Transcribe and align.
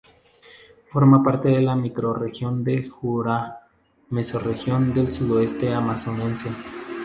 Forma 0.89 1.21
parte 1.23 1.49
de 1.49 1.61
la 1.61 1.75
microrregión 1.75 2.63
de 2.63 2.89
Juruá, 2.89 3.67
mesorregión 4.09 4.95
del 4.95 5.11
Sudoeste 5.11 5.71
Amazonense. 5.75 6.47